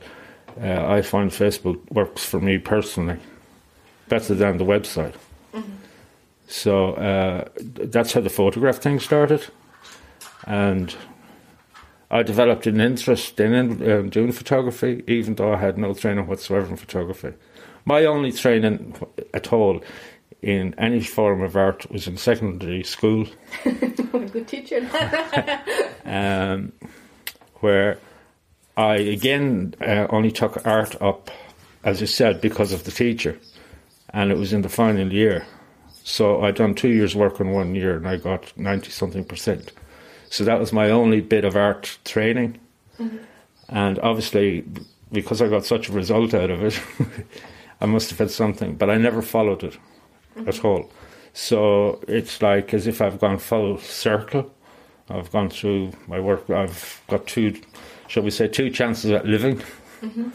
[0.62, 3.18] uh, I find Facebook works for me personally
[4.08, 5.16] better than the website.
[6.48, 9.46] So uh, that's how the photograph thing started.
[10.46, 10.96] And
[12.12, 13.56] I developed an interest in
[13.92, 17.34] um, doing photography, even though I had no training whatsoever in photography.
[17.84, 18.96] My only training
[19.34, 19.82] at all
[20.42, 23.28] in any form of art was in secondary school,
[23.64, 24.88] good teacher.
[26.06, 26.72] um,
[27.56, 27.98] where
[28.78, 31.32] I again uh, only took art up,
[31.84, 33.40] as I said, because of the teacher,
[34.12, 35.46] and it was in the final year.
[36.04, 39.72] So I'd done two years' work in one year, and I got ninety something percent.
[40.30, 42.60] So that was my only bit of art training,
[43.00, 43.18] mm-hmm.
[43.70, 44.66] and obviously
[45.12, 46.80] because I got such a result out of it,
[47.82, 49.78] I must have had something, but I never followed it
[50.36, 50.50] mm-hmm.
[50.50, 50.92] at all.
[51.34, 54.52] So it's like as if I've gone full circle.
[55.10, 56.50] I've gone through my work.
[56.50, 57.62] I've got two,
[58.08, 59.62] shall we say, two chances at living.
[60.02, 60.30] Mm-hmm.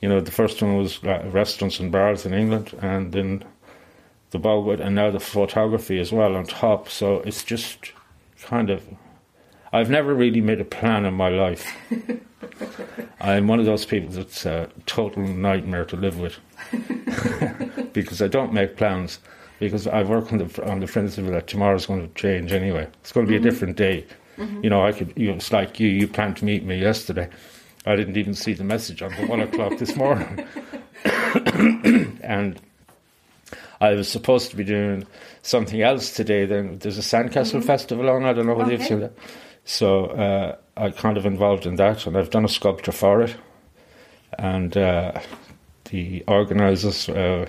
[0.00, 3.44] You know, the first one was restaurants and bars in England, and then
[4.30, 6.88] the Bogwood, and now the photography as well on top.
[6.88, 7.92] So it's just
[8.42, 8.82] kind of.
[9.72, 11.76] I've never really made a plan in my life.
[13.20, 16.38] I'm one of those people that's a total nightmare to live with
[17.92, 19.18] because I don't make plans.
[19.58, 22.86] Because I work on the on the principle that tomorrow's going to change anyway.
[23.00, 23.48] It's going to be a mm-hmm.
[23.48, 24.06] different day.
[24.36, 24.62] Mm-hmm.
[24.62, 25.12] You know, I could.
[25.16, 25.88] You know, it's like you.
[25.88, 27.28] You planned to meet me yesterday.
[27.88, 30.44] I didn't even see the message until one o'clock this morning,
[32.22, 32.60] and
[33.80, 35.06] I was supposed to be doing
[35.40, 36.44] something else today.
[36.44, 38.24] Then there's a Sandcastle festival on.
[38.24, 39.12] I don't know whether you've seen that.
[39.64, 43.34] So uh, I kind of involved in that, and I've done a sculpture for it.
[44.38, 45.20] And uh,
[45.86, 47.48] the organisers, uh,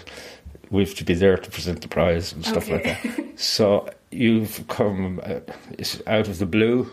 [0.69, 3.39] we've to be there to present the prize and stuff like that.
[3.39, 5.41] So you've come uh,
[6.07, 6.89] out of the blue.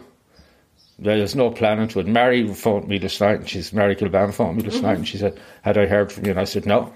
[0.99, 2.07] There's no plan into it.
[2.07, 5.19] Mary phoned me this night, and she's Mary Kilban phoned me this night, and she
[5.19, 6.93] said, "Had I heard from you?" And I said, "No."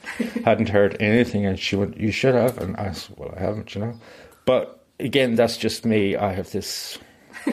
[0.44, 3.74] hadn't heard anything, and she went, "You should have." And I said, "Well, I haven't,
[3.74, 3.94] you know."
[4.44, 6.16] But again, that's just me.
[6.16, 6.98] I have this.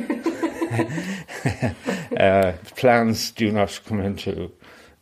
[2.17, 4.51] uh, plans do not come into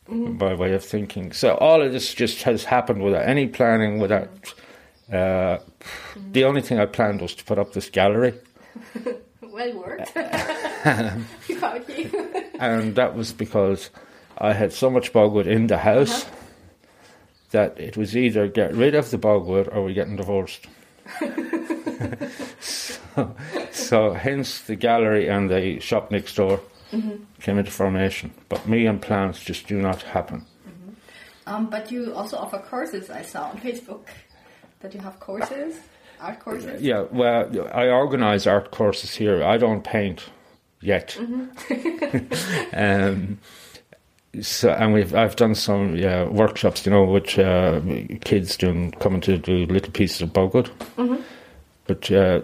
[0.07, 1.31] my way of thinking.
[1.33, 3.99] So all of this just has happened without any planning.
[3.99, 4.53] Without
[5.11, 5.57] uh,
[6.31, 8.33] the only thing I planned was to put up this gallery,
[9.57, 10.11] well worked.
[12.59, 13.91] And that was because
[14.37, 16.25] I had so much bogwood in the house
[17.51, 20.65] that it was either get rid of the bogwood or we're getting divorced.
[22.59, 23.35] so,
[23.71, 26.59] so, hence the gallery and the shop next door
[26.91, 27.23] mm-hmm.
[27.41, 28.33] came into formation.
[28.49, 30.45] But me and plants just do not happen.
[30.67, 31.53] Mm-hmm.
[31.53, 34.07] Um, but you also offer courses, I saw on Facebook,
[34.79, 35.79] that you have courses,
[36.21, 36.81] art courses?
[36.81, 39.43] Yeah, well, I organise art courses here.
[39.43, 40.23] I don't paint
[40.81, 41.17] yet.
[41.19, 42.75] Mm-hmm.
[42.75, 43.39] um,
[44.41, 47.81] so, and we've I've done some yeah, workshops, you know, with uh,
[48.21, 50.69] kids doing coming to do little pieces of bogwood.
[50.97, 51.21] Mm-hmm.
[51.85, 52.41] But uh,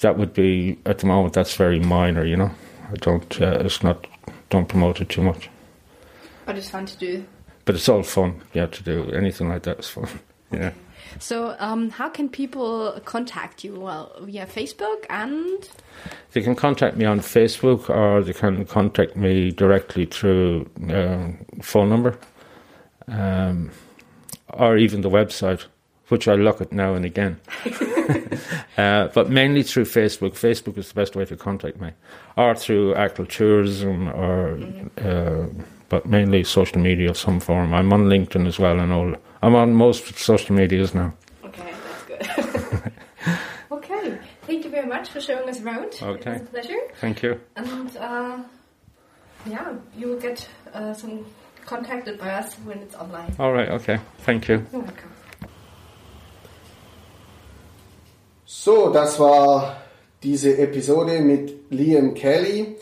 [0.00, 2.50] that would be at the moment that's very minor, you know.
[2.90, 4.06] I don't uh, it's not
[4.50, 5.48] don't promote it too much.
[6.44, 7.24] But it's fun to do.
[7.64, 8.66] But it's all fun, yeah.
[8.66, 10.08] To do anything like that is fun,
[10.50, 10.72] yeah.
[11.18, 13.78] So, um, how can people contact you?
[13.78, 15.68] Well, via Facebook and?
[16.32, 21.28] They can contact me on Facebook or they can contact me directly through uh,
[21.62, 22.18] phone number
[23.08, 23.70] um,
[24.48, 25.64] or even the website,
[26.08, 27.40] which I look at now and again.
[28.78, 30.32] uh, but mainly through Facebook.
[30.32, 31.92] Facebook is the best way to contact me,
[32.36, 34.58] or through Achill Tourism, or
[34.98, 35.46] uh,
[35.92, 37.74] but mainly social media of some form.
[37.74, 39.14] I'm on LinkedIn as well and all.
[39.42, 41.12] I'm on most social medias now.
[41.44, 42.92] Okay, that's good.
[43.72, 45.92] okay, thank you very much for showing us around.
[46.00, 46.80] Okay, it was a pleasure.
[46.98, 47.38] Thank you.
[47.56, 48.38] And uh,
[49.44, 51.26] yeah, you will get uh, some
[51.66, 53.36] contacted by us when it's online.
[53.38, 53.68] All right.
[53.68, 54.00] Okay.
[54.20, 54.64] Thank you.
[54.72, 55.10] You're welcome.
[58.46, 59.76] So, das war
[60.22, 62.76] diese Episode mit Liam Kelly.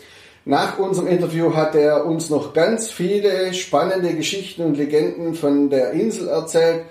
[0.51, 5.93] Nach unserem Interview hat er uns noch ganz viele spannende Geschichten und Legenden von der
[5.93, 6.87] Insel erzählt.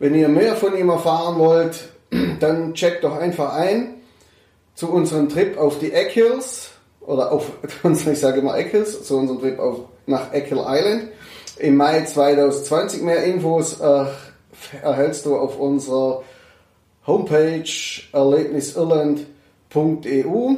[0.00, 1.90] Wenn ihr mehr von ihm erfahren wollt,
[2.40, 3.94] dann checkt doch einfach ein
[4.74, 6.70] zu unserem Trip auf die Eckhills
[7.00, 7.52] oder auf,
[7.84, 11.10] ich sage immer Eckhills, zu unserem Trip auf, nach Eckhill Island
[11.58, 13.02] im Mai 2020.
[13.02, 14.06] Mehr Infos äh,
[14.82, 16.24] erhältst du auf unserer
[17.06, 17.62] Homepage
[18.12, 20.54] erlebnisirland.eu.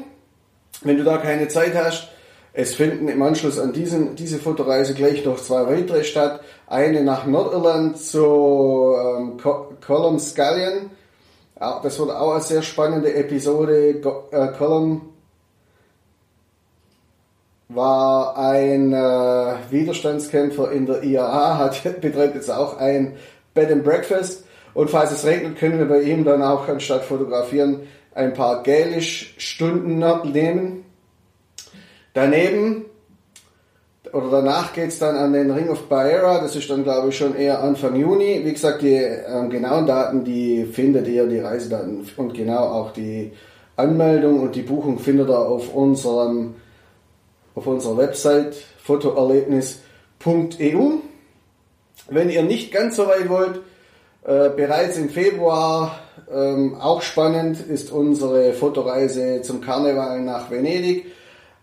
[0.83, 2.09] Wenn du da keine Zeit hast,
[2.53, 6.41] es finden im Anschluss an diesen, diese Fotoreise gleich noch zwei weitere statt.
[6.67, 9.37] Eine nach Nordirland zu ähm,
[9.81, 10.91] Column Scullion.
[11.55, 14.01] Das wird auch eine sehr spannende Episode.
[14.33, 15.03] Äh, Column
[17.69, 23.17] war ein äh, Widerstandskämpfer in der IAA, hat, betreibt jetzt auch ein
[23.55, 24.45] Bed and Breakfast.
[24.75, 27.83] Und falls es regnet, können wir bei ihm dann auch anstatt fotografieren
[28.13, 29.99] ein paar Gälisch-Stunden
[30.33, 30.85] nehmen.
[32.15, 32.87] Daneben
[34.13, 37.17] oder danach geht es dann an den Ring of Baera, das ist dann glaube ich
[37.17, 38.41] schon eher Anfang Juni.
[38.45, 43.33] Wie gesagt, die ähm, genauen Daten, die findet ihr, die Reisedaten und genau auch die
[43.77, 46.55] Anmeldung und die Buchung findet ihr auf unserem
[47.55, 50.91] auf unserer Website fotoerlebnis.eu.
[52.09, 53.61] Wenn ihr nicht ganz so weit wollt,
[54.25, 56.01] äh, bereits im Februar
[56.33, 61.07] ähm, auch spannend ist unsere Fotoreise zum Karneval nach Venedig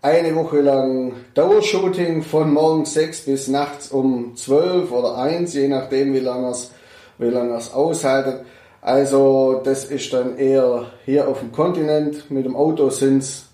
[0.02, 6.14] eine Woche lang Dauershooting von morgens 6 bis nachts um 12 oder 1, je nachdem
[6.14, 6.70] wie lange es
[7.18, 8.44] wie lange es aushaltet.
[8.80, 12.30] Also das ist dann eher hier auf dem Kontinent.
[12.30, 13.46] Mit dem Auto sind es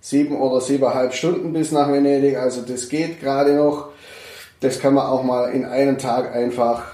[0.00, 2.36] sieben oder siebeneinhalb Stunden bis nach Venedig.
[2.36, 3.88] Also das geht gerade noch.
[4.60, 6.84] Das kann man auch mal in einem Tag einfach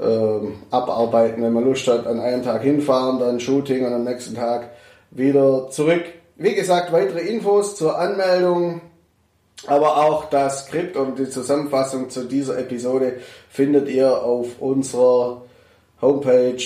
[0.00, 2.06] ähm, abarbeiten, wenn man Lust hat.
[2.06, 4.70] An einem Tag hinfahren, dann Shooting und am nächsten Tag
[5.10, 6.04] wieder zurück.
[6.40, 8.80] Wie gesagt, weitere Infos zur Anmeldung,
[9.66, 13.18] aber auch das Skript und die Zusammenfassung zu dieser Episode
[13.50, 15.42] findet ihr auf unserer
[16.00, 16.62] Homepage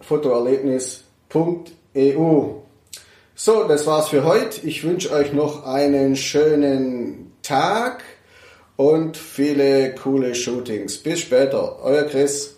[0.00, 2.44] fotoerlebnis.eu.
[3.34, 4.66] So, das war's für heute.
[4.66, 8.02] Ich wünsche euch noch einen schönen Tag
[8.76, 11.02] und viele coole Shootings.
[11.02, 11.80] Bis später.
[11.82, 12.56] Euer Chris.